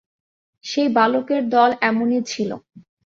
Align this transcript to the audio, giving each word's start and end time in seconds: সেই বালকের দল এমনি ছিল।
সেই 0.65 0.87
বালকের 0.89 1.41
দল 1.49 1.69
এমনি 1.81 2.17
ছিল। 2.23 2.49